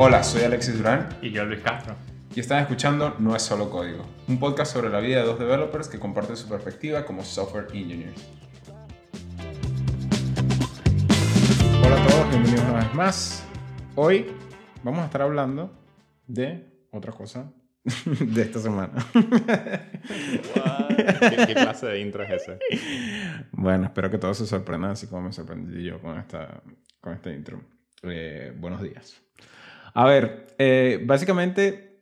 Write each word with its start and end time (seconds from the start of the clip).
Hola, 0.00 0.22
soy 0.22 0.42
Alexis 0.42 0.76
Durán 0.78 1.08
Y 1.22 1.30
yo, 1.30 1.44
Luis 1.44 1.60
Castro. 1.60 1.94
y 2.34 2.40
están 2.40 2.60
escuchando 2.62 3.16
No 3.18 3.34
es 3.34 3.42
solo 3.42 3.70
código, 3.70 4.04
un 4.28 4.38
podcast 4.38 4.72
sobre 4.72 4.90
la 4.90 5.00
vida 5.00 5.20
de 5.20 5.26
dos 5.26 5.38
developers 5.38 5.88
que 5.88 5.98
comparten 5.98 6.36
su 6.36 6.48
perspectiva 6.48 7.04
como 7.04 7.24
software 7.24 7.66
engineers. 7.72 8.24
Hola 11.84 12.02
a 12.02 12.06
todos, 12.06 12.28
bienvenidos 12.30 12.64
una 12.64 12.84
vez 12.84 12.94
más. 12.94 13.44
Hoy 13.96 14.26
vamos 14.82 15.00
a 15.00 15.06
estar 15.06 15.22
hablando 15.22 15.72
de 16.26 16.86
otra 16.92 17.12
cosa 17.12 17.50
de 18.04 18.42
esta 18.42 18.60
semana. 18.60 18.92
¿Qué, 19.12 21.46
qué 21.46 21.54
clase 21.54 21.86
de 21.86 22.00
intro 22.00 22.22
es 22.22 22.42
ese? 22.42 22.58
Bueno, 23.52 23.86
espero 23.86 24.10
que 24.10 24.18
todos 24.18 24.38
se 24.38 24.46
sorprendan 24.46 24.92
así 24.92 25.06
como 25.08 25.22
me 25.22 25.32
sorprendí 25.32 25.82
yo 25.82 26.00
con 26.00 26.18
esta, 26.18 26.62
con 27.00 27.14
este 27.14 27.34
intro. 27.34 27.60
Eh, 28.02 28.52
buenos 28.56 28.80
días. 28.80 29.20
A 29.94 30.04
ver, 30.06 30.54
eh, 30.58 31.02
básicamente 31.04 32.00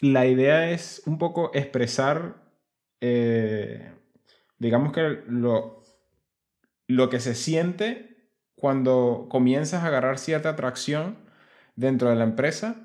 la 0.00 0.26
idea 0.26 0.70
es 0.70 1.02
un 1.06 1.18
poco 1.18 1.50
expresar, 1.54 2.36
eh, 3.00 3.92
digamos 4.58 4.92
que 4.92 5.22
lo, 5.28 5.82
lo 6.88 7.08
que 7.08 7.20
se 7.20 7.34
siente 7.34 8.16
cuando 8.56 9.26
comienzas 9.28 9.82
a 9.82 9.86
agarrar 9.86 10.18
cierta 10.18 10.50
atracción 10.50 11.16
dentro 11.76 12.10
de 12.10 12.16
la 12.16 12.24
empresa 12.24 12.76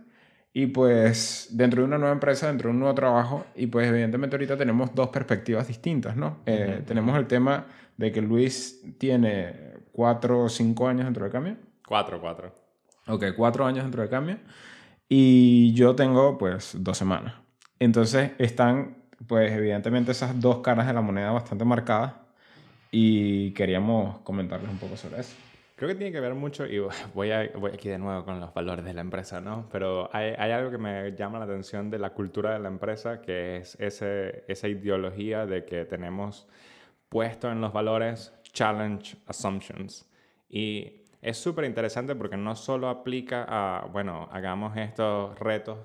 y 0.54 0.68
pues 0.68 1.50
dentro 1.52 1.82
de 1.82 1.88
una 1.88 1.98
nueva 1.98 2.14
empresa, 2.14 2.48
dentro 2.48 2.70
de 2.70 2.74
un 2.74 2.80
nuevo 2.80 2.96
trabajo 2.96 3.46
y 3.56 3.68
pues 3.68 3.88
evidentemente 3.88 4.36
ahorita 4.36 4.58
tenemos 4.58 4.96
dos 4.96 5.10
perspectivas 5.10 5.68
distintas, 5.68 6.16
¿no? 6.16 6.40
Eh. 6.46 6.82
Tenemos 6.86 7.16
el 7.18 7.28
tema 7.28 7.68
de 7.96 8.12
que 8.12 8.22
Luis 8.22 8.82
tiene 8.98 9.54
cuatro 9.92 10.44
o 10.44 10.50
cinco 10.50 10.88
años 10.88 11.06
dentro 11.06 11.26
de 11.26 11.32
cambio. 11.32 11.58
Cuatro, 11.86 12.20
cuatro. 12.20 12.67
Ok, 13.08 13.26
cuatro 13.36 13.66
años 13.66 13.84
dentro 13.84 14.02
de 14.04 14.10
cambio. 14.10 14.38
Y 15.10 15.74
yo 15.74 15.96
tengo, 15.96 16.38
pues, 16.38 16.76
dos 16.80 16.98
semanas. 16.98 17.36
Entonces, 17.80 18.32
están, 18.38 18.98
pues, 19.28 19.52
evidentemente 19.52 20.12
esas 20.12 20.40
dos 20.40 20.58
caras 20.60 20.88
de 20.88 20.94
la 20.94 21.02
moneda 21.02 21.32
bastante 21.32 21.64
marcadas. 21.66 22.14
Y 22.92 23.52
queríamos 23.52 24.20
comentarles 24.20 24.70
un 24.70 24.78
poco 24.78 24.98
sobre 24.98 25.22
eso. 25.22 25.36
Creo 25.76 25.90
que 25.90 25.96
tiene 25.96 26.12
que 26.12 26.20
ver 26.20 26.34
mucho, 26.34 26.66
y 26.66 26.80
voy, 27.14 27.32
a- 27.32 27.52
voy 27.56 27.72
aquí 27.72 27.88
de 27.88 28.00
nuevo 28.00 28.26
con 28.26 28.40
los 28.40 28.52
valores 28.54 28.84
de 28.84 28.94
la 28.94 29.02
empresa, 29.02 29.40
¿no? 29.40 29.70
Pero 29.72 30.10
hay, 30.12 30.34
hay 30.38 30.52
algo 30.52 30.72
que 30.72 30.80
me 30.80 31.12
llama 31.16 31.38
la 31.38 31.46
atención 31.46 31.90
de 31.92 32.00
la 32.00 32.10
cultura 32.12 32.54
de 32.54 32.60
la 32.60 32.68
empresa, 32.68 33.22
que 33.22 33.58
es 33.58 33.76
ese, 33.80 34.44
esa 34.48 34.68
ideología 34.68 35.46
de 35.46 35.66
que 35.66 35.86
tenemos 35.86 36.48
puesto 37.10 37.52
en 37.52 37.62
los 37.62 37.72
valores 37.72 38.34
challenge 38.54 39.18
assumptions. 39.28 40.10
Y 40.50 40.97
es 41.22 41.38
súper 41.38 41.66
interesante 41.66 42.16
porque 42.16 42.38
no 42.38 42.56
solo 42.56 42.90
aplica 42.90 43.46
a, 43.48 43.86
bueno, 43.88 44.30
hagamos 44.32 44.78
estos 44.78 45.38
retos 45.40 45.80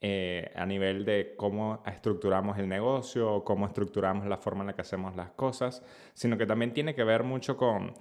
eh, 0.00 0.52
a 0.54 0.64
nivel 0.64 1.04
de 1.04 1.34
cómo 1.36 1.82
estructuramos 1.84 2.56
el 2.58 2.68
negocio 2.68 3.42
cómo 3.42 3.66
estructuramos 3.66 4.26
la 4.26 4.36
forma 4.36 4.60
en 4.60 4.68
la 4.68 4.74
que 4.74 4.82
hacemos 4.82 5.16
las 5.16 5.30
cosas, 5.30 5.82
sino 6.14 6.38
que 6.38 6.46
también 6.46 6.72
tiene 6.72 6.94
que 6.94 7.02
ver 7.02 7.24
mucho 7.24 7.56
con 7.56 7.94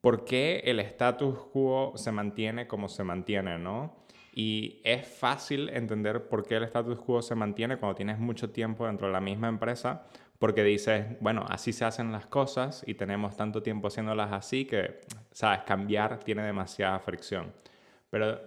por 0.00 0.24
qué 0.24 0.62
el 0.64 0.80
status 0.80 1.38
quo 1.52 1.92
se 1.96 2.10
mantiene 2.10 2.66
como 2.66 2.88
se 2.88 3.04
mantiene, 3.04 3.58
¿no? 3.58 3.94
Y 4.32 4.80
es 4.84 5.06
fácil 5.06 5.68
entender 5.68 6.28
por 6.28 6.46
qué 6.46 6.56
el 6.56 6.64
status 6.64 6.98
quo 7.00 7.22
se 7.22 7.34
mantiene 7.34 7.76
cuando 7.76 7.96
tienes 7.96 8.18
mucho 8.18 8.50
tiempo 8.50 8.86
dentro 8.86 9.06
de 9.06 9.12
la 9.12 9.20
misma 9.20 9.48
empresa, 9.48 10.06
porque 10.38 10.62
dices, 10.62 11.06
bueno, 11.20 11.44
así 11.48 11.72
se 11.72 11.84
hacen 11.84 12.12
las 12.12 12.26
cosas 12.26 12.84
y 12.86 12.94
tenemos 12.94 13.36
tanto 13.36 13.62
tiempo 13.62 13.88
haciéndolas 13.88 14.32
así 14.32 14.64
que, 14.64 15.00
sabes, 15.32 15.60
cambiar 15.66 16.18
tiene 16.20 16.42
demasiada 16.42 16.98
fricción. 17.00 17.52
Pero 18.10 18.40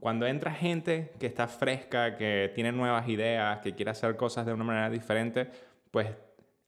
cuando 0.00 0.26
entra 0.26 0.52
gente 0.52 1.12
que 1.18 1.26
está 1.26 1.46
fresca, 1.46 2.16
que 2.16 2.50
tiene 2.54 2.72
nuevas 2.72 3.08
ideas, 3.08 3.60
que 3.60 3.74
quiere 3.74 3.92
hacer 3.92 4.16
cosas 4.16 4.44
de 4.44 4.52
una 4.52 4.64
manera 4.64 4.90
diferente, 4.90 5.48
pues 5.90 6.08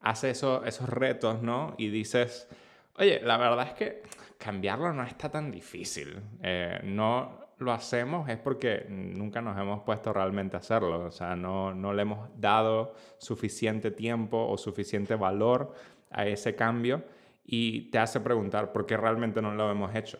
hace 0.00 0.30
eso, 0.30 0.64
esos 0.64 0.88
retos, 0.88 1.42
¿no? 1.42 1.74
Y 1.76 1.88
dices, 1.88 2.48
oye, 2.94 3.20
la 3.22 3.36
verdad 3.36 3.66
es 3.66 3.72
que 3.72 4.02
cambiarlo 4.38 4.92
no 4.92 5.02
está 5.02 5.28
tan 5.28 5.50
difícil. 5.50 6.20
Eh, 6.42 6.80
no 6.84 7.47
lo 7.58 7.72
hacemos 7.72 8.28
es 8.28 8.38
porque 8.38 8.86
nunca 8.88 9.40
nos 9.40 9.58
hemos 9.58 9.82
puesto 9.82 10.12
realmente 10.12 10.56
a 10.56 10.60
hacerlo. 10.60 11.06
O 11.06 11.10
sea, 11.10 11.36
no, 11.36 11.74
no 11.74 11.92
le 11.92 12.02
hemos 12.02 12.28
dado 12.40 12.94
suficiente 13.18 13.90
tiempo 13.90 14.46
o 14.48 14.56
suficiente 14.56 15.14
valor 15.16 15.74
a 16.10 16.26
ese 16.26 16.54
cambio 16.54 17.02
y 17.44 17.90
te 17.90 17.98
hace 17.98 18.20
preguntar 18.20 18.72
por 18.72 18.86
qué 18.86 18.96
realmente 18.96 19.42
no 19.42 19.54
lo 19.54 19.70
hemos 19.70 19.94
hecho. 19.94 20.18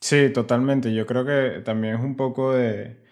Sí, 0.00 0.30
totalmente. 0.30 0.92
Yo 0.92 1.06
creo 1.06 1.24
que 1.24 1.60
también 1.60 1.96
es 1.96 2.00
un 2.00 2.16
poco 2.16 2.54
de 2.54 3.02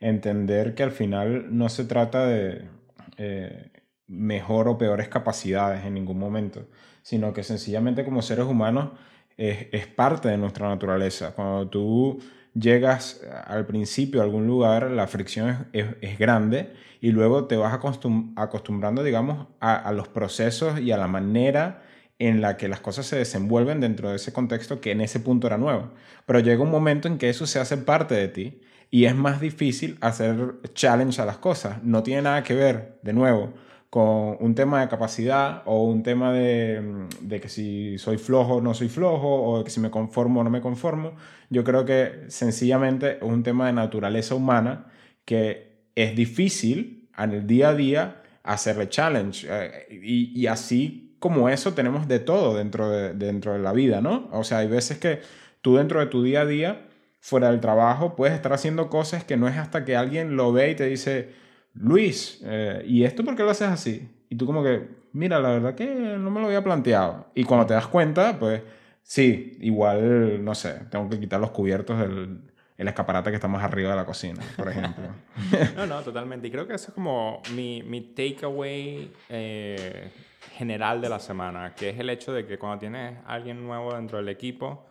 entender 0.00 0.74
que 0.74 0.82
al 0.82 0.92
final 0.92 1.56
no 1.56 1.68
se 1.68 1.84
trata 1.84 2.26
de 2.26 2.68
eh, 3.16 3.70
mejor 4.06 4.68
o 4.68 4.78
peores 4.78 5.08
capacidades 5.08 5.84
en 5.84 5.94
ningún 5.94 6.18
momento, 6.18 6.66
sino 7.02 7.32
que 7.32 7.42
sencillamente 7.42 8.04
como 8.04 8.22
seres 8.22 8.46
humanos 8.46 8.90
es, 9.36 9.68
es 9.72 9.86
parte 9.86 10.28
de 10.28 10.38
nuestra 10.38 10.68
naturaleza. 10.68 11.34
Cuando 11.34 11.68
tú 11.68 12.18
llegas 12.58 13.20
al 13.46 13.66
principio 13.66 14.20
a 14.20 14.24
algún 14.24 14.46
lugar, 14.46 14.90
la 14.90 15.06
fricción 15.06 15.68
es, 15.72 15.86
es- 16.00 16.18
grande 16.18 16.72
y 17.00 17.10
luego 17.12 17.46
te 17.46 17.56
vas 17.56 17.72
acostum- 17.78 18.32
acostumbrando, 18.36 19.02
digamos, 19.02 19.48
a 19.60 19.92
los 19.92 20.08
procesos 20.08 20.80
y 20.80 20.92
a 20.92 20.96
la 20.96 21.06
manera 21.08 21.82
en 22.18 22.40
la 22.40 22.56
que 22.56 22.68
las 22.68 22.80
cosas 22.80 23.06
se 23.06 23.16
desenvuelven 23.16 23.80
dentro 23.80 24.08
de 24.10 24.16
ese 24.16 24.32
contexto 24.32 24.80
que 24.80 24.92
en 24.92 25.00
ese 25.02 25.20
punto 25.20 25.46
era 25.46 25.58
nuevo. 25.58 25.90
Pero 26.24 26.40
llega 26.40 26.62
un 26.62 26.70
momento 26.70 27.08
en 27.08 27.18
que 27.18 27.28
eso 27.28 27.46
se 27.46 27.58
hace 27.60 27.76
parte 27.76 28.14
de 28.14 28.28
ti 28.28 28.60
y 28.90 29.04
es 29.04 29.14
más 29.14 29.40
difícil 29.40 29.98
hacer 30.00 30.54
challenge 30.74 31.20
a 31.20 31.26
las 31.26 31.36
cosas. 31.38 31.82
No 31.82 32.02
tiene 32.02 32.22
nada 32.22 32.42
que 32.42 32.54
ver, 32.54 32.98
de 33.02 33.12
nuevo, 33.12 33.52
con 33.90 34.36
un 34.40 34.54
tema 34.54 34.80
de 34.80 34.88
capacidad 34.88 35.62
o 35.64 35.84
un 35.84 36.02
tema 36.02 36.32
de, 36.32 37.06
de 37.20 37.40
que 37.40 37.48
si 37.48 37.98
soy 37.98 38.18
flojo 38.18 38.56
o 38.56 38.60
no 38.60 38.74
soy 38.74 38.88
flojo 38.88 39.28
o 39.28 39.64
que 39.64 39.70
si 39.70 39.80
me 39.80 39.90
conformo 39.90 40.40
o 40.40 40.44
no 40.44 40.50
me 40.50 40.60
conformo. 40.60 41.14
Yo 41.50 41.64
creo 41.64 41.84
que 41.84 42.24
sencillamente 42.28 43.16
es 43.16 43.22
un 43.22 43.42
tema 43.42 43.66
de 43.66 43.72
naturaleza 43.72 44.34
humana 44.34 44.86
que 45.24 45.88
es 45.94 46.14
difícil 46.14 47.08
en 47.16 47.32
el 47.32 47.46
día 47.46 47.70
a 47.70 47.74
día 47.74 48.22
hacerle 48.42 48.88
challenge. 48.88 49.46
Eh, 49.48 50.00
y, 50.02 50.40
y 50.40 50.46
así 50.46 51.06
como 51.18 51.48
eso 51.48 51.74
tenemos 51.74 52.08
de 52.08 52.18
todo 52.18 52.56
dentro 52.56 52.90
de, 52.90 53.14
dentro 53.14 53.52
de 53.52 53.58
la 53.58 53.72
vida, 53.72 54.00
¿no? 54.00 54.28
O 54.32 54.44
sea, 54.44 54.58
hay 54.58 54.68
veces 54.68 54.98
que 54.98 55.20
tú 55.62 55.76
dentro 55.76 56.00
de 56.00 56.06
tu 56.06 56.22
día 56.22 56.42
a 56.42 56.46
día, 56.46 56.86
fuera 57.20 57.50
del 57.50 57.60
trabajo, 57.60 58.14
puedes 58.14 58.34
estar 58.34 58.52
haciendo 58.52 58.88
cosas 58.90 59.24
que 59.24 59.36
no 59.36 59.48
es 59.48 59.56
hasta 59.56 59.84
que 59.84 59.96
alguien 59.96 60.36
lo 60.36 60.52
ve 60.52 60.70
y 60.70 60.74
te 60.76 60.86
dice, 60.86 61.30
Luis, 61.78 62.40
eh, 62.44 62.82
¿y 62.86 63.04
esto 63.04 63.24
por 63.24 63.36
qué 63.36 63.42
lo 63.42 63.50
haces 63.50 63.68
así? 63.68 64.08
Y 64.28 64.36
tú 64.36 64.46
como 64.46 64.62
que, 64.62 64.88
mira, 65.12 65.38
la 65.38 65.50
verdad 65.50 65.74
que 65.74 66.16
no 66.18 66.30
me 66.30 66.40
lo 66.40 66.46
había 66.46 66.64
planteado. 66.64 67.26
Y 67.34 67.44
cuando 67.44 67.66
te 67.66 67.74
das 67.74 67.86
cuenta, 67.86 68.38
pues 68.38 68.62
sí, 69.02 69.56
igual, 69.60 70.44
no 70.44 70.54
sé, 70.54 70.80
tengo 70.90 71.08
que 71.08 71.20
quitar 71.20 71.40
los 71.40 71.50
cubiertos 71.50 71.98
del 71.98 72.40
el 72.78 72.88
escaparate 72.88 73.30
que 73.30 73.36
está 73.36 73.48
más 73.48 73.64
arriba 73.64 73.90
de 73.90 73.96
la 73.96 74.04
cocina, 74.04 74.42
por 74.56 74.68
ejemplo. 74.68 75.04
No, 75.76 75.86
no, 75.86 76.02
totalmente. 76.02 76.48
Y 76.48 76.50
creo 76.50 76.66
que 76.66 76.74
eso 76.74 76.88
es 76.88 76.94
como 76.94 77.40
mi, 77.54 77.82
mi 77.82 78.00
takeaway 78.02 79.10
eh, 79.28 80.10
general 80.52 81.00
de 81.00 81.08
la 81.08 81.18
semana, 81.18 81.74
que 81.74 81.90
es 81.90 81.98
el 81.98 82.10
hecho 82.10 82.32
de 82.32 82.46
que 82.46 82.58
cuando 82.58 82.78
tienes 82.78 83.18
alguien 83.26 83.64
nuevo 83.66 83.94
dentro 83.94 84.18
del 84.18 84.28
equipo, 84.28 84.86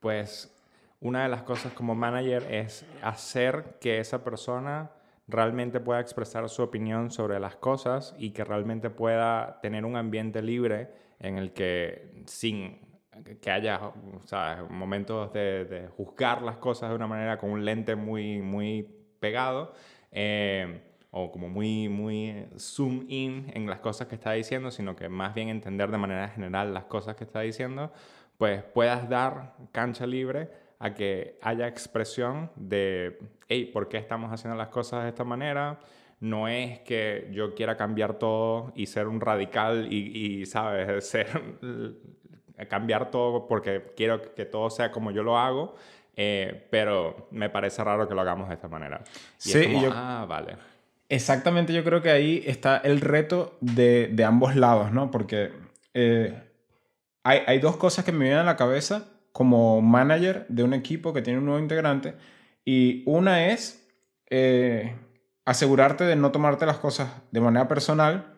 pues 0.00 0.54
una 1.00 1.24
de 1.24 1.28
las 1.28 1.42
cosas 1.42 1.72
como 1.72 1.94
manager 1.94 2.42
es 2.50 2.86
hacer 3.02 3.76
que 3.80 3.98
esa 3.98 4.24
persona 4.24 4.90
realmente 5.28 5.80
pueda 5.80 6.00
expresar 6.00 6.48
su 6.48 6.62
opinión 6.62 7.10
sobre 7.10 7.40
las 7.40 7.56
cosas 7.56 8.14
y 8.18 8.30
que 8.30 8.44
realmente 8.44 8.90
pueda 8.90 9.60
tener 9.60 9.84
un 9.84 9.96
ambiente 9.96 10.42
libre 10.42 10.90
en 11.18 11.38
el 11.38 11.52
que 11.52 12.22
sin 12.26 12.86
que 13.40 13.50
haya 13.50 13.92
momentos 14.68 15.32
de, 15.32 15.64
de 15.64 15.88
juzgar 15.88 16.42
las 16.42 16.58
cosas 16.58 16.90
de 16.90 16.96
una 16.96 17.06
manera 17.06 17.38
con 17.38 17.50
un 17.50 17.64
lente 17.64 17.96
muy, 17.96 18.42
muy 18.42 18.82
pegado 19.18 19.72
eh, 20.12 20.82
o 21.10 21.32
como 21.32 21.48
muy, 21.48 21.88
muy 21.88 22.46
zoom 22.58 23.06
in 23.08 23.50
en 23.54 23.66
las 23.66 23.80
cosas 23.80 24.06
que 24.06 24.16
está 24.16 24.32
diciendo, 24.32 24.70
sino 24.70 24.94
que 24.96 25.08
más 25.08 25.34
bien 25.34 25.48
entender 25.48 25.90
de 25.90 25.98
manera 25.98 26.28
general 26.28 26.74
las 26.74 26.84
cosas 26.84 27.16
que 27.16 27.24
está 27.24 27.40
diciendo, 27.40 27.90
pues 28.36 28.62
puedas 28.62 29.08
dar 29.08 29.54
cancha 29.72 30.06
libre 30.06 30.50
a 30.78 30.94
que 30.94 31.38
haya 31.42 31.66
expresión 31.68 32.50
de, 32.56 33.18
hey, 33.48 33.70
¿por 33.72 33.88
qué 33.88 33.96
estamos 33.98 34.30
haciendo 34.32 34.56
las 34.56 34.68
cosas 34.68 35.02
de 35.04 35.08
esta 35.10 35.24
manera? 35.24 35.78
No 36.20 36.48
es 36.48 36.80
que 36.80 37.28
yo 37.32 37.54
quiera 37.54 37.76
cambiar 37.76 38.14
todo 38.14 38.72
y 38.74 38.86
ser 38.86 39.06
un 39.06 39.20
radical 39.20 39.92
y, 39.92 40.40
y 40.40 40.46
¿sabes? 40.46 41.06
Ser, 41.08 41.28
cambiar 42.68 43.10
todo 43.10 43.46
porque 43.46 43.92
quiero 43.96 44.34
que 44.34 44.44
todo 44.46 44.70
sea 44.70 44.90
como 44.90 45.10
yo 45.10 45.22
lo 45.22 45.38
hago, 45.38 45.74
eh, 46.16 46.66
pero 46.70 47.28
me 47.30 47.50
parece 47.50 47.84
raro 47.84 48.08
que 48.08 48.14
lo 48.14 48.22
hagamos 48.22 48.48
de 48.48 48.54
esta 48.54 48.68
manera. 48.68 49.02
Y 49.44 49.50
Sí, 49.50 49.58
es 49.58 49.66
como, 49.66 49.78
y 49.78 49.82
yo- 49.82 49.90
ah, 49.92 50.24
vale. 50.28 50.56
Exactamente, 51.08 51.72
yo 51.72 51.84
creo 51.84 52.02
que 52.02 52.10
ahí 52.10 52.42
está 52.46 52.78
el 52.78 53.00
reto 53.00 53.56
de, 53.60 54.08
de 54.08 54.24
ambos 54.24 54.56
lados, 54.56 54.90
¿no? 54.92 55.10
Porque 55.10 55.52
eh, 55.94 56.34
hay, 57.22 57.40
hay 57.46 57.58
dos 57.60 57.76
cosas 57.76 58.04
que 58.04 58.10
me 58.12 58.20
vienen 58.24 58.38
a 58.40 58.44
la 58.44 58.56
cabeza 58.56 59.06
como 59.36 59.82
manager 59.82 60.46
de 60.48 60.62
un 60.62 60.72
equipo 60.72 61.12
que 61.12 61.20
tiene 61.20 61.40
un 61.40 61.44
nuevo 61.44 61.60
integrante 61.60 62.14
Y 62.64 63.02
una 63.04 63.48
es 63.48 63.86
eh, 64.30 64.96
asegurarte 65.44 66.04
de 66.04 66.16
no 66.16 66.32
tomarte 66.32 66.64
las 66.64 66.78
cosas 66.78 67.10
de 67.32 67.40
manera 67.42 67.68
personal. 67.68 68.32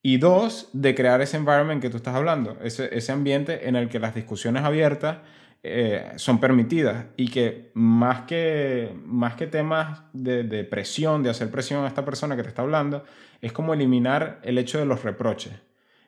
Y 0.00 0.16
dos, 0.16 0.70
de 0.72 0.94
crear 0.94 1.20
ese 1.20 1.36
environment 1.36 1.82
que 1.82 1.90
tú 1.90 1.98
estás 1.98 2.14
hablando, 2.14 2.56
ese, 2.62 2.88
ese 2.96 3.12
ambiente 3.12 3.68
en 3.68 3.76
el 3.76 3.90
que 3.90 3.98
las 3.98 4.14
discusiones 4.14 4.64
abiertas 4.64 5.18
eh, 5.62 6.12
son 6.16 6.40
permitidas 6.40 7.04
y 7.18 7.28
que 7.28 7.70
más 7.74 8.22
que, 8.22 8.90
más 9.04 9.34
que 9.34 9.46
temas 9.46 10.00
de, 10.14 10.64
presión, 10.64 11.22
de 11.22 11.28
hacer 11.28 11.50
presión 11.50 11.84
a 11.84 11.88
esta 11.88 12.06
persona 12.06 12.36
que 12.36 12.42
te 12.42 12.48
está 12.48 12.62
hablando, 12.62 13.04
es 13.42 13.52
como 13.52 13.74
eliminar 13.74 14.40
el 14.44 14.56
hecho 14.56 14.78
de 14.78 14.86
los 14.86 15.04
reproches. 15.04 15.52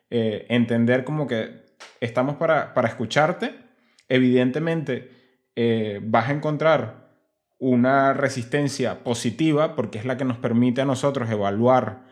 Eh, 0.09 0.47
entender 0.49 1.03
como 1.03 1.27
que 1.27 1.63
estamos 2.01 2.37
para, 2.37 2.73
para 2.73 2.87
escucharte, 2.87 3.64
evidentemente 4.09 5.11
eh, 5.55 5.99
vas 6.03 6.29
a 6.29 6.33
encontrar 6.33 7.09
una 7.57 8.13
resistencia 8.13 9.03
positiva 9.03 9.75
porque 9.75 9.97
es 9.97 10.05
la 10.05 10.17
que 10.17 10.25
nos 10.25 10.37
permite 10.37 10.81
a 10.81 10.85
nosotros 10.85 11.29
evaluar 11.29 12.03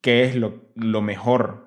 qué 0.00 0.24
es 0.24 0.36
lo, 0.36 0.70
lo 0.76 1.02
mejor 1.02 1.64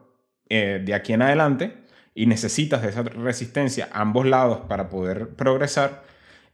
de 0.50 0.94
aquí 0.94 1.12
en 1.12 1.22
adelante 1.22 1.88
y 2.18 2.26
necesitas 2.26 2.82
de 2.82 2.90
esa 2.90 3.04
resistencia 3.04 3.90
a 3.92 4.02
ambos 4.02 4.26
lados 4.26 4.62
para 4.68 4.90
poder 4.90 5.36
progresar. 5.36 6.02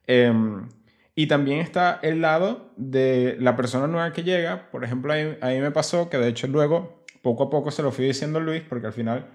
Em, 0.08 0.68
y 1.16 1.28
también 1.28 1.60
está 1.60 2.00
el 2.04 2.20
lado 2.20 2.74
de 2.76 3.38
la 3.40 3.56
persona 3.56 3.88
nueva 3.88 4.12
que 4.12 4.24
llega. 4.24 4.70
Por 4.72 4.84
ejemplo, 4.84 5.14
a 5.14 5.48
mí 5.48 5.60
me 5.62 5.72
pasó 5.72 6.10
que 6.10 6.18
de 6.18 6.28
hecho 6.28 6.48
luego, 6.48 7.06
poco 7.22 7.44
a 7.44 7.50
poco 7.50 7.72
se 7.72 7.82
lo 7.82 7.94
fui 7.94 8.06
diciendo 8.06 8.40
a 8.40 8.42
Luis, 8.42 8.62
porque 8.68 8.88
al 8.88 8.94
final 8.94 9.28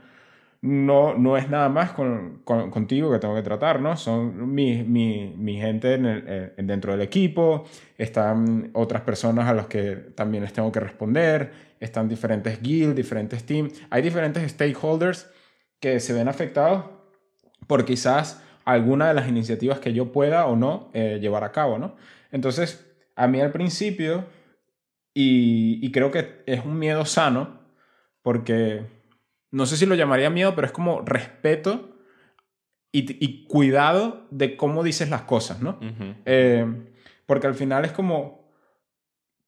no, 0.61 1.15
no 1.15 1.37
es 1.37 1.49
nada 1.49 1.69
más 1.69 1.93
con, 1.93 2.43
contigo 2.45 3.13
que 3.13 3.19
tengo 3.19 3.35
que 3.35 3.43
tratar, 3.43 3.81
¿no? 3.81 3.97
Son 3.97 4.53
mi, 4.53 4.83
mi, 4.83 5.35
mi 5.37 5.57
gente 5.61 5.95
en 5.95 6.05
eh, 6.07 6.53
dentro 6.57 6.93
del 6.93 7.03
equipo, 7.03 7.65
están 7.97 8.71
otras 8.73 9.03
personas 9.03 9.49
a 9.49 9.55
las 9.55 9.67
que 9.67 9.95
también 10.15 10.43
les 10.43 10.53
tengo 10.53 10.73
que 10.73 10.81
responder, 10.81 11.53
están 11.81 12.09
diferentes 12.09 12.61
guilds, 12.61 12.97
diferentes 12.97 13.45
teams, 13.45 13.73
hay 13.91 14.03
diferentes 14.03 14.51
stakeholders 14.51 15.31
que 15.81 16.01
se 16.01 16.13
ven 16.13 16.29
afectados 16.29 16.85
por 17.67 17.85
quizás 17.85 18.43
alguna 18.65 19.09
de 19.09 19.15
las 19.15 19.29
iniciativas 19.29 19.79
que 19.79 19.93
yo 19.93 20.13
pueda 20.13 20.47
o 20.47 20.57
no 20.57 20.91
eh, 20.93 21.19
llevar 21.21 21.45
a 21.45 21.53
cabo, 21.53 21.79
¿no? 21.79 21.97
Entonces, 22.33 22.85
a 23.17 23.27
mí 23.27 23.41
al 23.41 23.53
principio, 23.53 24.27
y, 25.15 25.91
creo 25.91 26.11
que 26.11 26.43
es 26.47 26.65
un 26.65 26.79
miedo 26.79 27.05
sano, 27.05 27.61
porque 28.23 28.85
no 29.51 29.67
sé 29.67 29.77
si 29.77 29.87
lo 29.87 29.95
llamaría 29.95 30.31
miedo, 30.31 30.55
pero 30.55 30.67
es 30.67 30.73
como 30.73 31.01
respeto 31.01 31.97
y, 32.93 33.45
cuidado 33.47 34.27
de 34.31 34.57
cómo 34.57 34.83
dices 34.83 35.09
las 35.11 35.23
cosas, 35.23 35.61
¿no? 35.61 35.79
Eh, 36.25 36.67
porque 37.27 37.47
al 37.47 37.55
final 37.55 37.85
es 37.85 37.93
como, 37.93 38.51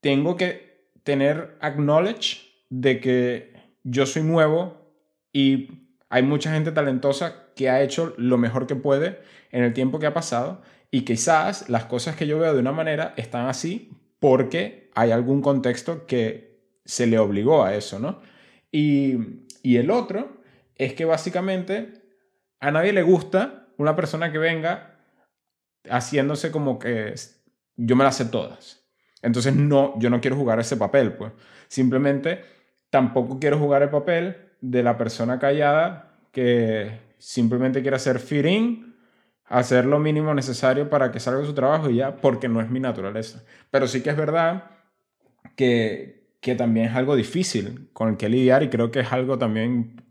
tengo 0.00 0.37
que 0.37 0.91
tener 1.02 1.56
acknowledge 1.61 2.43
de 2.69 3.00
que 3.00 3.52
yo 3.82 4.06
soy 4.06 4.23
nuevo 4.23 4.93
y 5.32 5.88
hay 6.08 6.23
mucha 6.23 6.53
gente 6.53 6.73
talentosa 6.73 7.46
que 7.56 7.70
ha 7.70 7.82
hecho 7.82 8.14
lo 8.17 8.38
mejor 8.38 8.67
que 8.67 8.76
puede 8.76 9.20
en 9.50 9.64
el 9.64 9.73
tiempo 9.73 9.99
que 9.99 10.06
ha 10.06 10.14
pasado 10.14 10.62
y 10.91 11.03
quizás 11.03 11.69
las 11.69 11.85
cosas 11.85 12.17
que 12.17 12.26
yo 12.26 12.38
veo 12.38 12.53
de 12.55 12.61
una 12.61 12.73
manera 12.73 13.14
están 13.17 13.46
así 13.46 13.91
porque 14.19 14.91
hay 14.94 15.11
algún 15.12 15.41
contexto 15.41 16.06
que 16.06 16.61
se 16.85 17.06
le 17.06 17.19
obligó 17.19 17.64
a 17.64 17.75
eso, 17.75 17.99
¿no? 17.99 18.20
Y, 18.73 19.17
y 19.62 19.77
el 19.77 19.91
otro 19.91 20.41
es 20.77 20.95
que 20.95 21.05
básicamente 21.05 21.93
a 22.61 22.71
nadie 22.71 22.93
le 22.93 23.03
gusta 23.03 23.69
una 23.77 23.97
persona 23.97 24.33
que 24.33 24.39
venga 24.39 24.99
haciéndose 25.89 26.51
como 26.51 26.79
que 26.79 27.15
yo 27.77 27.97
me 27.97 28.05
las 28.05 28.17
sé 28.17 28.27
todas. 28.27 28.85
Entonces 29.23 29.55
no, 29.55 29.99
yo 29.99 30.11
no 30.11 30.21
quiero 30.21 30.37
jugar 30.37 30.61
ese 30.61 30.77
papel, 30.77 31.12
pues. 31.15 31.33
Simplemente 31.69 32.43
tampoco 32.91 33.39
quiero 33.39 33.59
jugar 33.59 33.83
el 33.83 33.91
papel 33.91 34.37
de 34.61 34.83
la 34.83 34.97
persona 34.99 35.39
callada 35.39 36.19
que 36.33 37.01
simplemente 37.19 37.83
quiere 37.83 37.97
hacer 37.97 38.19
fitting, 38.19 38.97
hacer 39.47 39.85
lo 39.85 39.99
mínimo 39.99 40.33
necesario 40.35 40.89
para 40.89 41.11
que 41.11 41.21
salga 41.21 41.45
su 41.45 41.55
trabajo 41.55 41.91
y 41.91 41.97
ya, 41.97 42.17
porque 42.17 42.49
no 42.49 42.61
es 42.61 42.71
mi 42.71 42.81
naturaleza. 42.81 43.43
Pero 43.71 43.87
sí 43.87 44.03
que 44.03 44.11
es 44.11 44.17
verdad 44.17 44.71
que, 45.56 46.19
que 46.41 46.55
también 46.55 46.87
es 46.87 46.95
algo 46.95 47.17
difícil 47.17 47.91
con 47.93 48.09
el 48.09 48.17
que 48.17 48.29
lidiar 48.29 48.63
y 48.63 48.69
creo 48.69 48.91
que 48.91 49.01
es 49.01 49.13
algo 49.13 49.39
también 49.39 50.03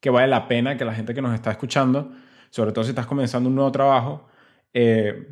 que 0.00 0.10
vale 0.10 0.28
la 0.28 0.48
pena 0.48 0.76
que 0.76 0.84
la 0.84 0.94
gente 0.94 1.14
que 1.14 1.22
nos 1.22 1.34
está 1.34 1.50
escuchando, 1.50 2.12
sobre 2.50 2.72
todo 2.72 2.84
si 2.84 2.90
estás 2.90 3.06
comenzando 3.06 3.48
un 3.48 3.54
nuevo 3.54 3.72
trabajo, 3.72 4.26
eh, 4.72 5.28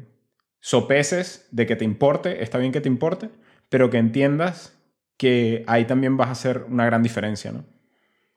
sopeces 0.60 1.48
de 1.50 1.66
que 1.66 1.76
te 1.76 1.84
importe, 1.84 2.42
está 2.42 2.58
bien 2.58 2.72
que 2.72 2.80
te 2.80 2.88
importe, 2.88 3.30
pero 3.68 3.90
que 3.90 3.98
entiendas 3.98 4.78
que 5.16 5.64
ahí 5.66 5.84
también 5.84 6.16
vas 6.16 6.28
a 6.28 6.32
hacer 6.32 6.64
una 6.68 6.84
gran 6.84 7.02
diferencia, 7.02 7.52
¿no? 7.52 7.64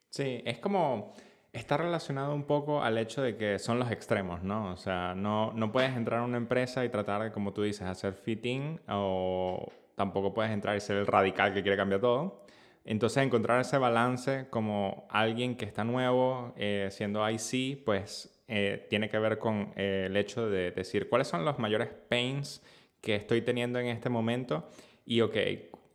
Sí, 0.09 0.41
es 0.45 0.59
como, 0.59 1.13
está 1.51 1.77
relacionado 1.77 2.33
un 2.33 2.43
poco 2.43 2.83
al 2.83 2.97
hecho 2.97 3.21
de 3.21 3.37
que 3.37 3.59
son 3.59 3.79
los 3.79 3.91
extremos, 3.91 4.43
¿no? 4.43 4.71
O 4.71 4.77
sea, 4.77 5.13
no, 5.15 5.51
no 5.53 5.71
puedes 5.71 5.95
entrar 5.95 6.21
a 6.21 6.23
una 6.23 6.37
empresa 6.37 6.85
y 6.85 6.89
tratar 6.89 7.31
como 7.31 7.53
tú 7.53 7.63
dices, 7.63 7.83
hacer 7.87 8.13
fitting 8.13 8.79
o 8.87 9.71
tampoco 9.95 10.33
puedes 10.33 10.51
entrar 10.51 10.75
y 10.75 10.79
ser 10.79 10.97
el 10.97 11.07
radical 11.07 11.53
que 11.53 11.61
quiere 11.61 11.77
cambiar 11.77 12.01
todo. 12.01 12.45
Entonces, 12.85 13.23
encontrar 13.23 13.61
ese 13.61 13.77
balance 13.79 14.47
como 14.51 15.07
alguien 15.09 15.55
que 15.55 15.65
está 15.65 15.83
nuevo, 15.83 16.53
eh, 16.55 16.89
siendo 16.91 17.27
IC, 17.27 17.83
pues 17.83 18.43
eh, 18.47 18.85
tiene 18.89 19.09
que 19.09 19.17
ver 19.17 19.39
con 19.39 19.73
eh, 19.75 20.05
el 20.07 20.15
hecho 20.17 20.47
de 20.47 20.69
decir 20.71 21.09
cuáles 21.09 21.27
son 21.27 21.43
los 21.43 21.57
mayores 21.57 21.89
pains 22.09 22.61
que 23.01 23.15
estoy 23.15 23.41
teniendo 23.41 23.79
en 23.79 23.87
este 23.87 24.09
momento 24.09 24.69
y, 25.03 25.21
ok, 25.21 25.35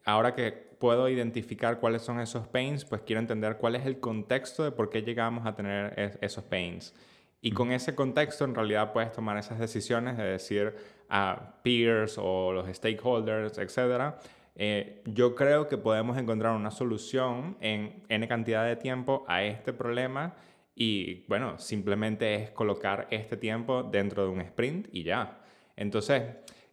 ahora 0.04 0.34
que 0.34 0.50
puedo 0.50 1.08
identificar 1.08 1.78
cuáles 1.78 2.02
son 2.02 2.18
esos 2.18 2.48
pains, 2.48 2.84
pues 2.84 3.02
quiero 3.02 3.20
entender 3.20 3.58
cuál 3.58 3.76
es 3.76 3.86
el 3.86 4.00
contexto 4.00 4.64
de 4.64 4.72
por 4.72 4.90
qué 4.90 5.02
llegamos 5.02 5.46
a 5.46 5.54
tener 5.54 6.18
esos 6.20 6.42
pains. 6.44 6.94
Y 7.42 7.52
con 7.52 7.70
ese 7.72 7.94
contexto 7.94 8.44
en 8.44 8.54
realidad 8.54 8.92
puedes 8.92 9.12
tomar 9.12 9.36
esas 9.36 9.58
decisiones 9.58 10.16
de 10.16 10.24
decir 10.24 10.74
a 11.10 11.60
peers 11.62 12.16
o 12.18 12.52
los 12.52 12.68
stakeholders, 12.74 13.58
etc. 13.58 14.14
Eh, 14.56 15.02
yo 15.06 15.34
creo 15.34 15.68
que 15.68 15.76
podemos 15.76 16.16
encontrar 16.16 16.54
una 16.54 16.70
solución 16.70 17.56
en 17.60 18.02
N 18.08 18.26
cantidad 18.28 18.64
de 18.64 18.76
tiempo 18.76 19.24
a 19.28 19.42
este 19.42 19.72
problema 19.72 20.34
y 20.74 21.26
bueno, 21.26 21.58
simplemente 21.58 22.34
es 22.36 22.50
colocar 22.50 23.06
este 23.10 23.36
tiempo 23.36 23.82
dentro 23.82 24.24
de 24.24 24.30
un 24.30 24.40
sprint 24.40 24.88
y 24.92 25.02
ya. 25.02 25.40
Entonces, 25.76 26.22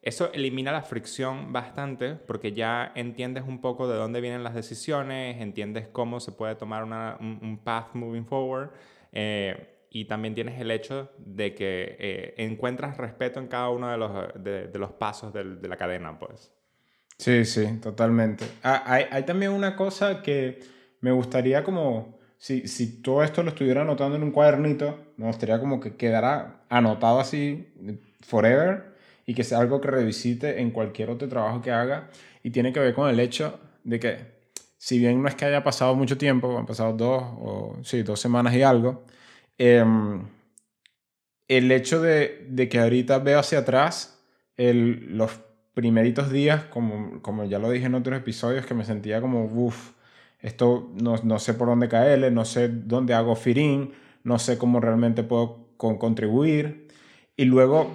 eso 0.01 0.32
elimina 0.32 0.72
la 0.72 0.84
fricción 0.84 1.51
bastante 1.51 2.15
porque 2.15 2.53
ya 2.53 2.91
entiendes 2.96 3.44
un 3.46 3.60
poco 3.60 3.88
de 3.88 3.98
dónde 3.98 4.22
vienen 4.22 4.44
las 4.44 4.53
decisiones, 4.53 5.41
entiendes 5.41 5.88
cómo 5.88 6.20
se 6.20 6.32
puede 6.32 6.56
tomar 6.56 6.84
un, 6.84 7.60
path 7.63 7.94
moving 7.94 8.25
forward 8.25 8.70
eh, 9.12 9.76
y 10.00 10.06
también 10.06 10.36
tienes 10.36 10.62
el 10.62 10.70
hecho 10.70 11.10
de 11.18 11.56
que 11.56 11.96
eh, 11.98 12.34
encuentras 12.38 12.98
respeto 12.98 13.39
en 13.39 13.48
cada 13.48 13.70
uno 13.70 13.89
de 13.89 13.98
los, 13.98 14.12
de, 14.44 14.70
los 14.77 14.92
pasos 14.92 15.34
de, 15.34 15.68
la 15.68 15.75
cadena, 15.75 16.20
pues. 16.20 16.51
Sí, 17.18 17.46
sí, 17.46 17.80
totalmente. 17.82 18.46
Ah, 18.62 18.84
hay, 18.86 19.06
hay, 19.10 19.24
también 19.24 19.54
una 19.54 19.75
cosa 19.75 20.22
que 20.22 20.60
me 21.01 21.12
gustaría 21.12 21.63
como, 21.63 22.20
si, 22.38 22.68
si 22.68 23.01
todo 23.01 23.24
esto 23.24 23.42
lo 23.42 23.50
estuviera 23.50 23.82
anotando 23.82 24.18
en 24.18 24.22
un 24.22 24.30
cuadernito, 24.30 25.00
me 25.18 25.25
gustaría 25.25 25.60
como 25.60 25.80
que 25.80 25.96
quedara 25.96 26.62
anotado 26.70 27.20
así 27.20 27.68
forever 28.22 28.94
y 29.25 29.34
que 29.34 29.44
sea 29.44 29.58
algo 29.58 29.82
que 29.82 29.89
revisite 29.89 30.62
en 30.62 30.70
cualquier 30.70 31.10
otro 31.10 31.27
trabajo 31.27 31.63
que 31.63 31.72
haga 31.72 32.12
y 32.44 32.51
tiene 32.51 32.72
que 32.72 32.80
ver 32.82 32.94
con 32.94 33.10
el 33.10 33.20
hecho 33.20 33.60
de 33.84 34.00
que 34.00 34.38
si 34.77 35.00
bien 35.00 35.24
no 35.24 35.27
es 35.27 35.34
que 35.34 35.46
haya 35.46 35.63
pasado 35.63 35.96
mucho 35.96 36.20
tiempo, 36.20 36.56
han 36.56 36.68
pasado 36.68 36.94
dos 36.94 37.24
o 37.39 37.77
sí, 37.82 38.04
dos 38.04 38.20
semanas 38.20 38.54
y 38.54 38.62
algo, 38.62 39.04
em, 39.58 40.28
el 41.48 41.72
hecho 41.72 42.02
de, 42.02 42.46
de, 42.50 42.70
que 42.70 42.80
ahorita 42.80 43.20
veo 43.20 43.40
hacia 43.40 43.60
atrás 43.60 44.22
los 44.58 45.40
primeritos 45.74 46.32
días, 46.32 46.64
como, 46.66 47.22
como 47.22 47.46
ya 47.46 47.60
lo 47.60 47.70
dije 47.70 47.86
en 47.86 47.96
otros 47.96 48.18
episodios, 48.18 48.66
que 48.66 48.74
me 48.74 48.84
sentía 48.84 49.22
como, 49.22 49.46
uff, 49.46 49.92
esto 50.40 50.92
no, 51.02 51.18
no, 51.24 51.40
sé 51.40 51.54
por 51.54 51.68
dónde 51.68 51.88
caerle, 51.88 52.32
no 52.32 52.46
sé 52.46 52.68
dónde 52.68 53.14
hago 53.14 53.36
firín, 53.36 53.94
no 54.24 54.40
sé 54.40 54.58
cómo 54.58 54.80
realmente 54.80 55.24
puedo 55.24 55.68
con, 55.78 55.98
contribuir. 55.98 56.88
Y 57.36 57.46
luego 57.46 57.92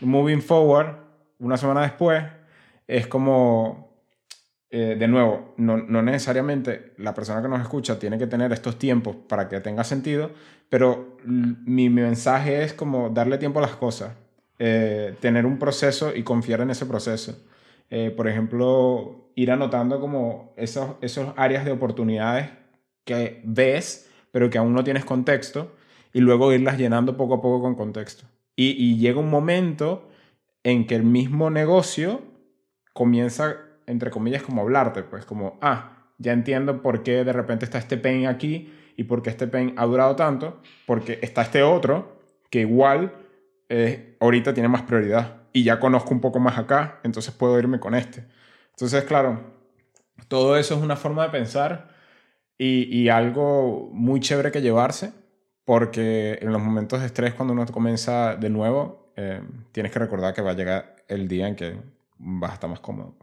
moving 0.00 0.42
forward, 0.42 0.96
una 1.38 1.56
semana 1.56 1.82
después, 1.82 2.22
es 2.86 3.06
como, 3.06 3.91
eh, 4.74 4.96
de 4.98 5.06
nuevo, 5.06 5.54
no, 5.58 5.76
no, 5.76 6.02
necesariamente 6.02 6.94
la 6.96 7.14
persona 7.14 7.42
que 7.42 7.48
nos 7.48 7.60
escucha 7.60 7.98
tiene 7.98 8.18
que 8.18 8.26
tener 8.26 8.52
estos 8.52 8.78
tiempos 8.78 9.14
para 9.28 9.48
que 9.48 9.60
tenga 9.60 9.84
sentido, 9.84 10.30
pero 10.68 11.18
mi, 11.24 11.90
mensaje 11.90 12.64
es 12.64 12.72
como 12.72 13.10
darle 13.10 13.38
tiempo 13.38 13.58
a 13.58 13.62
las 13.62 13.76
cosas, 13.76 14.16
eh, 14.58 15.14
tener 15.20 15.46
un 15.46 15.58
proceso 15.58 16.16
y 16.16 16.22
confiar 16.22 16.62
en 16.62 16.70
ese 16.70 16.86
proceso. 16.86 17.38
Eh, 17.90 18.10
por 18.10 18.26
ejemplo, 18.26 19.30
ir 19.34 19.50
anotando 19.50 20.00
como 20.00 20.54
esos, 20.56 20.96
esos 21.02 21.34
áreas 21.36 21.64
de 21.64 21.72
oportunidades 21.72 22.48
que 23.04 23.42
ves, 23.44 24.10
pero 24.30 24.48
que 24.48 24.56
aún 24.58 24.72
no 24.72 24.82
tienes 24.82 25.04
contexto, 25.04 25.72
y 26.12 26.20
luego 26.20 26.52
irlas 26.52 26.78
llenando 26.78 27.16
poco 27.16 27.34
a 27.34 27.42
poco 27.42 27.60
con 27.60 27.74
contexto. 27.74 28.24
Y, 28.56 28.96
llega 28.96 29.18
un 29.20 29.30
momento 29.30 30.08
en 30.62 30.86
que 30.86 30.94
el 30.94 31.02
mismo 31.02 31.50
negocio 31.50 32.20
comienza, 32.92 33.56
entre 33.92 34.10
comillas, 34.10 34.42
como 34.42 34.62
hablarte, 34.62 35.02
pues 35.02 35.24
como, 35.24 35.58
ah, 35.60 36.08
ya 36.18 36.32
entiendo 36.32 36.82
por 36.82 37.02
qué 37.02 37.24
de 37.24 37.32
repente 37.32 37.64
está 37.64 37.78
este 37.78 37.96
pain 37.96 38.26
aquí 38.26 38.72
y 38.96 39.04
por 39.04 39.22
qué 39.22 39.30
este 39.30 39.46
pain 39.46 39.74
ha 39.76 39.86
durado 39.86 40.16
tanto, 40.16 40.60
porque 40.86 41.18
está 41.22 41.42
este 41.42 41.62
otro 41.62 42.20
que 42.50 42.60
igual 42.60 43.12
eh, 43.68 44.16
ahorita 44.20 44.52
tiene 44.54 44.68
más 44.68 44.82
prioridad 44.82 45.42
y 45.52 45.64
ya 45.64 45.78
conozco 45.78 46.12
un 46.12 46.20
poco 46.20 46.40
más 46.40 46.58
acá, 46.58 47.00
entonces 47.02 47.32
puedo 47.34 47.58
irme 47.58 47.80
con 47.80 47.94
este. 47.94 48.24
Entonces, 48.70 49.04
claro, 49.04 49.40
todo 50.28 50.56
eso 50.56 50.74
es 50.74 50.82
una 50.82 50.96
forma 50.96 51.24
de 51.24 51.30
pensar 51.30 51.90
y, 52.58 53.08
algo 53.08 53.90
muy 53.92 54.20
chévere 54.20 54.52
que 54.52 54.62
llevarse, 54.62 55.12
porque 55.64 56.38
en 56.40 56.52
los 56.52 56.62
momentos 56.62 57.00
de 57.00 57.06
estrés, 57.06 57.34
cuando 57.34 57.54
uno 57.54 57.66
comienza 57.66 58.36
de 58.36 58.50
nuevo, 58.50 59.12
eh, 59.16 59.42
tienes 59.72 59.90
que 59.90 59.98
recordar 59.98 60.32
que 60.32 60.42
va 60.42 60.52
a 60.52 60.54
llegar 60.54 60.96
el 61.08 61.26
día 61.26 61.48
en 61.48 61.56
que 61.56 61.76
vas 62.18 62.52
a 62.52 62.54
estar 62.54 62.70
más 62.70 62.80
cómodo. 62.80 63.16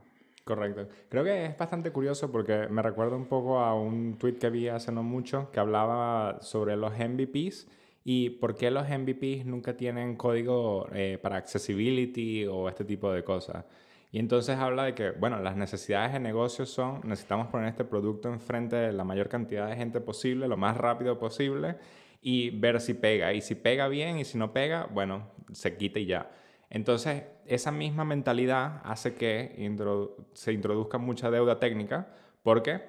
Correcto. 0.49 0.87
Creo 1.09 1.23
que 1.23 1.45
es 1.45 1.55
bastante 1.59 1.91
curioso 1.91 2.31
porque 2.31 2.67
me 2.69 2.81
recuerda 2.81 3.15
un 3.15 3.27
poco 3.27 3.59
a 3.59 3.75
un 3.75 4.17
tweet 4.17 4.39
que 4.39 4.49
vi 4.49 4.67
hace 4.67 4.91
no 4.91 5.03
mucho 5.03 5.51
que 5.51 5.59
hablaba 5.59 6.39
sobre 6.41 6.75
los 6.75 6.91
MVPs 6.97 7.67
y 8.03 8.31
por 8.31 8.55
qué 8.55 8.71
los 8.71 8.89
MVPs 8.89 9.45
nunca 9.45 9.77
tienen 9.77 10.15
código 10.15 10.87
eh, 10.91 11.19
para 11.21 11.35
accessibility 11.35 12.47
o 12.47 12.67
este 12.67 12.83
tipo 12.83 13.11
de 13.11 13.23
cosas. 13.23 13.63
Y 14.11 14.17
entonces 14.17 14.57
habla 14.57 14.85
de 14.85 14.95
que, 14.95 15.11
bueno, 15.11 15.39
las 15.39 15.55
necesidades 15.55 16.13
de 16.13 16.19
negocio 16.19 16.65
son, 16.65 17.01
necesitamos 17.03 17.49
poner 17.49 17.67
este 17.69 17.85
producto 17.85 18.27
enfrente 18.29 18.75
de 18.75 18.91
la 18.91 19.03
mayor 19.03 19.29
cantidad 19.29 19.69
de 19.69 19.75
gente 19.75 20.01
posible, 20.01 20.47
lo 20.47 20.57
más 20.57 20.75
rápido 20.77 21.19
posible, 21.19 21.75
y 22.23 22.49
ver 22.49 22.81
si 22.81 22.95
pega. 22.95 23.33
Y 23.33 23.41
si 23.41 23.53
pega 23.53 23.87
bien 23.87 24.17
y 24.17 24.25
si 24.25 24.39
no 24.39 24.51
pega, 24.51 24.87
bueno, 24.91 25.29
se 25.51 25.77
quita 25.77 25.99
y 25.99 26.07
ya. 26.07 26.31
Entonces, 26.69 27.23
esa 27.45 27.71
misma 27.71 28.05
mentalidad 28.05 28.81
hace 28.83 29.15
que 29.15 29.55
se 30.33 30.53
introduzca 30.53 30.97
mucha 30.97 31.31
deuda 31.31 31.59
técnica, 31.59 32.09
porque 32.43 32.81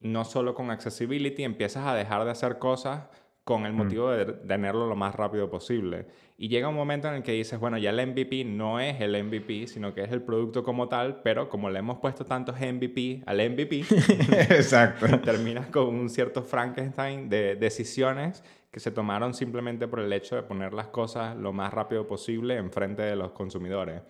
no 0.00 0.24
solo 0.24 0.54
con 0.54 0.70
accessibility 0.70 1.44
empiezas 1.44 1.86
a 1.86 1.94
dejar 1.94 2.24
de 2.24 2.30
hacer 2.30 2.58
cosas 2.58 3.08
con 3.48 3.64
el 3.64 3.72
mm. 3.72 3.76
motivo 3.76 4.10
de 4.10 4.26
tenerlo 4.26 4.86
lo 4.86 4.94
más 4.94 5.14
rápido 5.14 5.48
posible. 5.48 6.04
Y 6.36 6.48
llega 6.48 6.68
un 6.68 6.74
momento 6.74 7.08
en 7.08 7.14
el 7.14 7.22
que 7.22 7.32
dices, 7.32 7.58
bueno, 7.58 7.78
ya 7.78 7.88
el 7.88 8.06
MVP 8.08 8.44
no 8.44 8.78
es 8.78 9.00
el 9.00 9.24
MVP, 9.24 9.66
sino 9.68 9.94
que 9.94 10.02
es 10.04 10.12
el 10.12 10.20
producto 10.20 10.62
como 10.62 10.86
tal, 10.86 11.22
pero 11.22 11.48
como 11.48 11.70
le 11.70 11.78
hemos 11.78 11.96
puesto 11.96 12.26
tantos 12.26 12.56
MVP 12.60 13.22
al 13.24 13.38
MVP, 13.38 13.86
Exacto. 14.50 15.06
terminas 15.24 15.68
con 15.68 15.86
un 15.86 16.10
cierto 16.10 16.42
Frankenstein 16.42 17.30
de 17.30 17.56
decisiones 17.56 18.44
que 18.70 18.80
se 18.80 18.90
tomaron 18.90 19.32
simplemente 19.32 19.88
por 19.88 20.00
el 20.00 20.12
hecho 20.12 20.36
de 20.36 20.42
poner 20.42 20.74
las 20.74 20.88
cosas 20.88 21.34
lo 21.34 21.54
más 21.54 21.72
rápido 21.72 22.06
posible 22.06 22.54
enfrente 22.58 23.00
de 23.00 23.16
los 23.16 23.30
consumidores. 23.30 24.02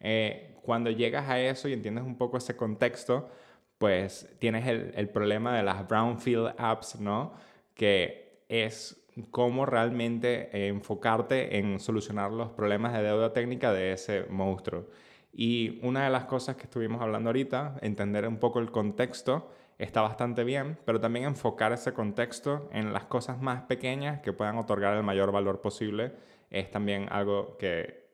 Eh, 0.00 0.58
cuando 0.60 0.90
llegas 0.90 1.30
a 1.30 1.40
eso 1.40 1.66
y 1.66 1.72
entiendes 1.72 2.04
un 2.04 2.18
poco 2.18 2.36
ese 2.36 2.56
contexto, 2.56 3.30
pues 3.78 4.28
tienes 4.38 4.66
el, 4.66 4.92
el 4.94 5.08
problema 5.08 5.56
de 5.56 5.62
las 5.62 5.88
brownfield 5.88 6.52
apps, 6.58 7.00
¿no? 7.00 7.32
Que 7.74 8.21
es 8.52 9.02
cómo 9.30 9.64
realmente 9.64 10.50
eh, 10.52 10.68
enfocarte 10.68 11.58
en 11.58 11.80
solucionar 11.80 12.30
los 12.32 12.50
problemas 12.50 12.92
de 12.92 13.02
deuda 13.02 13.32
técnica 13.32 13.72
de 13.72 13.92
ese 13.92 14.26
monstruo. 14.28 14.86
Y 15.32 15.80
una 15.82 16.04
de 16.04 16.10
las 16.10 16.26
cosas 16.26 16.56
que 16.56 16.64
estuvimos 16.64 17.00
hablando 17.00 17.30
ahorita, 17.30 17.78
entender 17.80 18.28
un 18.28 18.38
poco 18.38 18.58
el 18.58 18.70
contexto, 18.70 19.50
está 19.78 20.02
bastante 20.02 20.44
bien, 20.44 20.78
pero 20.84 21.00
también 21.00 21.24
enfocar 21.24 21.72
ese 21.72 21.94
contexto 21.94 22.68
en 22.72 22.92
las 22.92 23.04
cosas 23.04 23.40
más 23.40 23.62
pequeñas 23.62 24.20
que 24.20 24.34
puedan 24.34 24.58
otorgar 24.58 24.96
el 24.96 25.02
mayor 25.02 25.32
valor 25.32 25.60
posible 25.62 26.12
es 26.50 26.70
también 26.70 27.08
algo 27.10 27.56
que 27.56 28.10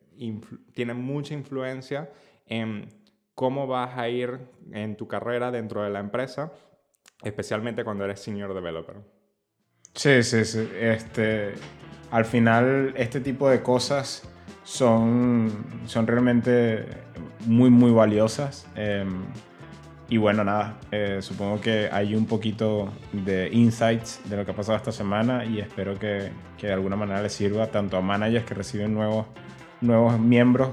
tiene 0.72 0.94
mucha 0.94 1.34
influencia 1.34 2.10
en 2.46 2.88
cómo 3.34 3.66
vas 3.66 3.98
a 3.98 4.08
ir 4.08 4.38
en 4.70 4.96
tu 4.96 5.08
carrera 5.08 5.50
dentro 5.50 5.82
de 5.82 5.90
la 5.90 5.98
empresa, 5.98 6.52
especialmente 7.22 7.82
cuando 7.82 8.04
eres 8.04 8.20
senior 8.20 8.54
developer. 8.54 8.96
Sí, 9.98 10.22
sí, 10.22 10.44
sí. 10.44 10.68
Este, 10.80 11.54
al 12.12 12.24
final, 12.24 12.94
este 12.96 13.20
tipo 13.20 13.50
de 13.50 13.62
cosas 13.64 14.22
son, 14.62 15.50
son 15.86 16.06
realmente 16.06 16.86
muy, 17.46 17.68
muy 17.68 17.90
valiosas. 17.90 18.68
Em, 18.76 19.24
y 20.08 20.16
bueno, 20.18 20.44
nada, 20.44 20.78
eh, 20.92 21.18
supongo 21.20 21.60
que 21.60 21.88
hay 21.90 22.14
un 22.14 22.26
poquito 22.26 22.92
de 23.12 23.48
insights 23.52 24.20
de 24.30 24.36
lo 24.36 24.44
que 24.44 24.52
ha 24.52 24.54
pasado 24.54 24.76
esta 24.76 24.92
semana 24.92 25.44
y 25.44 25.58
espero 25.58 25.98
que, 25.98 26.30
que 26.56 26.68
de 26.68 26.74
alguna 26.74 26.94
manera 26.94 27.20
les 27.20 27.32
sirva 27.32 27.66
tanto 27.66 27.96
a 27.96 28.00
managers 28.00 28.44
que 28.44 28.54
reciben 28.54 28.94
nuevos, 28.94 29.26
nuevos 29.80 30.16
miembros 30.20 30.70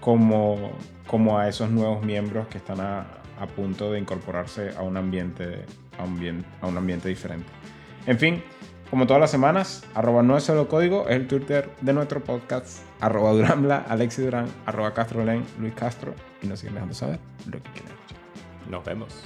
como, 0.00 0.72
como 1.06 1.38
a 1.38 1.48
esos 1.48 1.70
nuevos 1.70 2.04
miembros 2.04 2.48
que 2.48 2.58
están 2.58 2.80
a, 2.80 3.06
a 3.38 3.46
punto 3.46 3.92
de 3.92 4.00
incorporarse 4.00 4.70
a 4.76 4.82
un 4.82 4.96
ambiente, 4.96 5.64
a 5.96 6.02
un, 6.02 6.44
a 6.60 6.66
un 6.66 6.76
ambiente 6.76 7.08
diferente. 7.08 7.46
En 8.06 8.18
fin, 8.18 8.42
como 8.90 9.06
todas 9.06 9.20
las 9.20 9.30
semanas, 9.30 9.82
arroba 9.94 10.22
no 10.22 10.36
es 10.36 10.44
solo 10.44 10.68
código, 10.68 11.08
es 11.08 11.16
el 11.16 11.26
Twitter 11.26 11.70
de 11.80 11.92
nuestro 11.92 12.22
podcast, 12.22 12.80
arroba 13.00 13.32
Duramla, 13.32 13.84
Alexi 13.88 14.22
Durán, 14.22 14.46
arroba 14.66 14.92
Castro 14.92 15.24
Luis 15.24 15.74
Castro, 15.74 16.14
y 16.42 16.46
nos 16.46 16.60
siguen 16.60 16.74
dejando 16.74 16.94
saber 16.94 17.18
lo 17.46 17.62
que 17.62 17.70
quieren. 17.70 17.94
Nos 18.70 18.84
vemos. 18.84 19.24